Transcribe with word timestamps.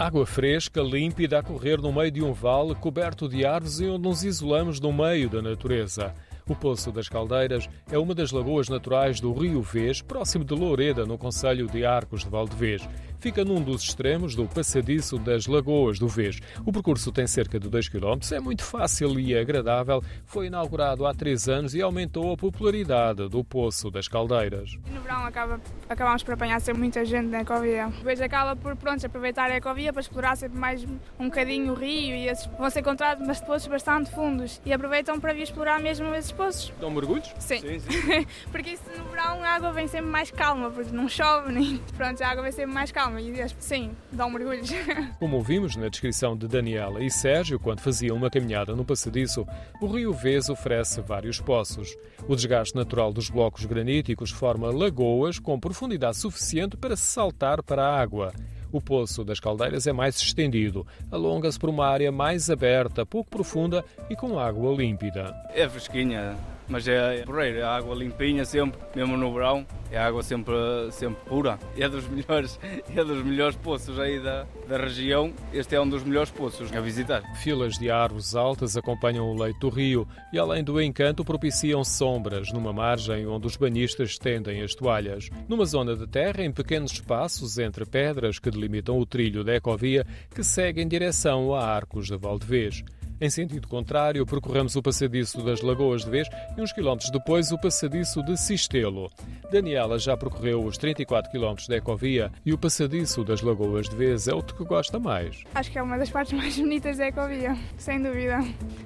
água 0.00 0.24
fresca, 0.24 0.80
límpida, 0.82 1.38
a 1.38 1.42
correr 1.42 1.78
no 1.78 1.92
meio 1.92 2.10
de 2.10 2.22
um 2.22 2.32
vale 2.32 2.74
coberto 2.74 3.28
de 3.28 3.44
árvores 3.44 3.80
e 3.80 3.84
onde 3.84 4.08
nos 4.08 4.24
isolamos 4.24 4.80
no 4.80 4.90
meio 4.90 5.28
da 5.28 5.42
natureza. 5.42 6.14
O 6.50 6.56
Poço 6.56 6.90
das 6.90 7.08
Caldeiras 7.08 7.70
é 7.92 7.96
uma 7.96 8.12
das 8.12 8.32
lagoas 8.32 8.68
naturais 8.68 9.20
do 9.20 9.32
Rio 9.32 9.62
Vez, 9.62 10.02
próximo 10.02 10.44
de 10.44 10.52
Loureda, 10.52 11.06
no 11.06 11.16
Conselho 11.16 11.68
de 11.68 11.86
Arcos 11.86 12.24
de 12.24 12.28
Valdevez. 12.28 12.88
Fica 13.20 13.44
num 13.44 13.62
dos 13.62 13.82
extremos 13.82 14.34
do 14.34 14.46
passadiço 14.46 15.18
das 15.18 15.46
Lagoas 15.46 15.98
do 15.98 16.08
Vez. 16.08 16.40
O 16.64 16.72
percurso 16.72 17.12
tem 17.12 17.26
cerca 17.26 17.60
de 17.60 17.68
2 17.68 17.88
km, 17.90 18.18
é 18.32 18.40
muito 18.40 18.64
fácil 18.64 19.20
e 19.20 19.36
agradável. 19.36 20.02
Foi 20.24 20.46
inaugurado 20.46 21.06
há 21.06 21.12
3 21.12 21.48
anos 21.50 21.74
e 21.74 21.82
aumentou 21.82 22.32
a 22.32 22.36
popularidade 22.36 23.28
do 23.28 23.44
Poço 23.44 23.90
das 23.90 24.08
Caldeiras. 24.08 24.76
No 24.90 25.02
verão 25.02 25.26
acaba, 25.26 25.60
acabamos 25.86 26.22
por 26.22 26.32
apanhar 26.32 26.60
sempre 26.62 26.80
muita 26.80 27.04
gente 27.04 27.26
na 27.26 27.42
ecovia. 27.42 27.88
Depois 27.98 28.22
acaba 28.22 28.56
por 28.56 28.74
pronto, 28.74 29.04
aproveitar 29.04 29.50
a 29.50 29.56
ecovia 29.56 29.92
para 29.92 30.00
explorar 30.00 30.34
sempre 30.34 30.58
mais 30.58 30.82
um 31.18 31.26
bocadinho 31.26 31.74
o 31.74 31.76
rio 31.76 32.16
e 32.16 32.26
esses, 32.26 32.46
vão 32.58 32.70
ser 32.70 32.80
encontrados 32.80 33.24
mas 33.24 33.38
poços 33.38 33.68
bastante 33.68 34.10
fundos 34.10 34.62
e 34.64 34.72
aproveitam 34.72 35.20
para 35.20 35.34
vir 35.34 35.42
explorar 35.42 35.78
mesmo 35.78 36.14
esses 36.14 36.32
poços. 36.40 36.72
Dão 36.80 36.90
mergulhos? 36.90 37.30
Sim. 37.38 37.60
sim, 37.60 37.80
sim. 37.80 38.26
porque 38.50 38.70
isso 38.70 38.84
no 38.96 39.04
verão 39.10 39.42
a 39.44 39.48
água 39.48 39.72
vem 39.72 39.86
sempre 39.86 40.10
mais 40.10 40.30
calma, 40.30 40.70
porque 40.70 40.90
não 40.90 41.06
chove 41.06 41.52
nem. 41.52 41.78
Pronto, 41.96 42.22
a 42.22 42.28
água 42.28 42.42
vem 42.42 42.52
sempre 42.52 42.72
mais 42.72 42.90
calma 42.90 43.20
e 43.20 43.48
sim, 43.58 43.90
dão 44.10 44.30
mergulhos. 44.30 44.70
Como 45.18 45.36
ouvimos 45.36 45.76
na 45.76 45.88
descrição 45.88 46.34
de 46.36 46.48
Daniela 46.48 47.04
e 47.04 47.10
Sérgio 47.10 47.60
quando 47.60 47.80
faziam 47.80 48.16
uma 48.16 48.30
caminhada 48.30 48.74
no 48.74 48.84
passadiço, 48.84 49.46
o 49.80 49.86
Rio 49.86 50.12
Vez 50.12 50.48
oferece 50.48 51.02
vários 51.02 51.40
poços. 51.40 51.94
O 52.26 52.34
desgaste 52.34 52.74
natural 52.74 53.12
dos 53.12 53.28
blocos 53.28 53.66
graníticos 53.66 54.30
forma 54.30 54.70
lagoas 54.70 55.38
com 55.38 55.60
profundidade 55.60 56.16
suficiente 56.16 56.76
para 56.76 56.96
se 56.96 57.04
saltar 57.04 57.62
para 57.62 57.84
a 57.84 58.00
água. 58.00 58.32
O 58.72 58.80
poço 58.80 59.24
das 59.24 59.40
caldeiras 59.40 59.86
é 59.86 59.92
mais 59.92 60.16
estendido, 60.16 60.86
alonga-se 61.10 61.58
por 61.58 61.68
uma 61.68 61.86
área 61.86 62.12
mais 62.12 62.48
aberta, 62.48 63.04
pouco 63.04 63.30
profunda 63.30 63.84
e 64.08 64.14
com 64.14 64.38
água 64.38 64.74
límpida. 64.74 65.34
É 65.54 65.68
fresquinha, 65.68 66.36
mas 66.70 66.86
é 66.86 67.22
porreiro, 67.24 67.58
é 67.58 67.62
água 67.62 67.94
limpinha 67.94 68.44
sempre, 68.44 68.80
mesmo 68.94 69.16
no 69.16 69.32
verão, 69.32 69.66
é 69.90 69.98
água 69.98 70.22
sempre, 70.22 70.54
sempre 70.92 71.22
pura. 71.26 71.58
É 71.76 71.88
dos 71.88 72.06
melhores, 72.08 72.58
é 72.94 73.04
dos 73.04 73.24
melhores 73.24 73.56
poços 73.56 73.98
aí 73.98 74.20
da, 74.20 74.46
da 74.68 74.78
região, 74.78 75.32
este 75.52 75.74
é 75.74 75.80
um 75.80 75.88
dos 75.88 76.04
melhores 76.04 76.30
poços 76.30 76.72
a 76.72 76.80
visitar. 76.80 77.22
Filas 77.36 77.74
de 77.74 77.90
árvores 77.90 78.34
altas 78.34 78.76
acompanham 78.76 79.28
o 79.28 79.38
leito 79.38 79.58
do 79.58 79.68
rio 79.68 80.06
e, 80.32 80.38
além 80.38 80.62
do 80.62 80.80
encanto, 80.80 81.24
propiciam 81.24 81.82
sombras 81.82 82.52
numa 82.52 82.72
margem 82.72 83.26
onde 83.26 83.46
os 83.46 83.56
banhistas 83.56 84.10
estendem 84.10 84.62
as 84.62 84.74
toalhas. 84.74 85.28
Numa 85.48 85.64
zona 85.64 85.96
de 85.96 86.06
terra, 86.06 86.44
em 86.44 86.52
pequenos 86.52 86.92
espaços 86.92 87.58
entre 87.58 87.84
pedras 87.84 88.38
que 88.38 88.50
delimitam 88.50 88.98
o 88.98 89.04
trilho 89.04 89.42
da 89.42 89.54
ecovia 89.54 90.06
que 90.32 90.44
segue 90.44 90.80
em 90.80 90.88
direção 90.88 91.52
a 91.52 91.64
Arcos 91.64 92.06
de 92.06 92.16
Valdevez. 92.16 92.84
Em 93.20 93.28
sentido 93.28 93.68
contrário, 93.68 94.24
percorremos 94.24 94.76
o 94.76 94.82
passadiço 94.82 95.42
das 95.44 95.60
Lagoas 95.60 96.06
de 96.06 96.10
Vez 96.10 96.26
e 96.56 96.62
uns 96.62 96.72
quilómetros 96.72 97.10
depois 97.10 97.52
o 97.52 97.58
passadiço 97.58 98.22
de 98.22 98.34
Sistelo. 98.34 99.10
Daniela 99.52 99.98
já 99.98 100.16
percorreu 100.16 100.64
os 100.64 100.78
34 100.78 101.30
quilómetros 101.30 101.68
da 101.68 101.76
ecovia 101.76 102.32
e 102.46 102.54
o 102.54 102.56
passadiço 102.56 103.22
das 103.22 103.42
Lagoas 103.42 103.90
de 103.90 103.94
Vez 103.94 104.26
é 104.26 104.32
o 104.32 104.42
que 104.42 104.64
gosta 104.64 104.98
mais. 104.98 105.44
Acho 105.54 105.70
que 105.70 105.78
é 105.78 105.82
uma 105.82 105.98
das 105.98 106.08
partes 106.08 106.32
mais 106.32 106.56
bonitas 106.56 106.96
da 106.96 107.08
ecovia, 107.08 107.54
sem 107.76 108.02
dúvida. 108.02 108.38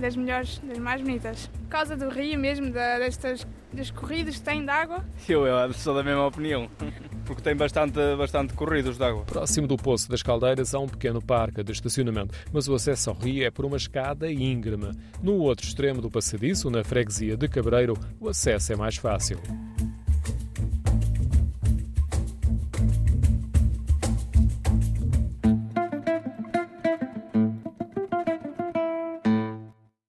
Das 0.00 0.16
melhores, 0.16 0.58
das 0.58 0.78
mais 0.78 1.00
bonitas. 1.00 1.46
Por 1.46 1.68
causa 1.68 1.96
do 1.96 2.08
rio 2.08 2.36
mesmo, 2.36 2.70
destas, 2.72 3.46
dos 3.72 3.92
corridos 3.92 4.38
que 4.38 4.42
tem 4.42 4.64
de 4.64 4.70
água. 4.70 5.04
Eu, 5.28 5.46
eu 5.46 5.72
sou 5.72 5.94
da 5.94 6.02
mesma 6.02 6.26
opinião 6.26 6.68
porque 7.26 7.42
tem 7.42 7.54
bastante, 7.54 7.98
bastante 8.16 8.54
corridos 8.54 8.96
de 8.96 9.04
água. 9.04 9.24
Próximo 9.24 9.66
do 9.66 9.76
Poço 9.76 10.08
das 10.08 10.22
Caldeiras 10.22 10.74
há 10.74 10.78
um 10.78 10.88
pequeno 10.88 11.20
parque 11.20 11.62
de 11.62 11.72
estacionamento, 11.72 12.34
mas 12.52 12.68
o 12.68 12.74
acesso 12.74 13.10
ao 13.10 13.16
rio 13.16 13.44
é 13.44 13.50
por 13.50 13.64
uma 13.64 13.76
escada 13.76 14.30
íngreme. 14.30 14.92
No 15.22 15.34
outro 15.34 15.66
extremo 15.66 16.00
do 16.00 16.10
passadiço, 16.10 16.70
na 16.70 16.84
freguesia 16.84 17.36
de 17.36 17.48
Cabreiro, 17.48 17.94
o 18.20 18.28
acesso 18.28 18.72
é 18.72 18.76
mais 18.76 18.96
fácil. 18.96 19.38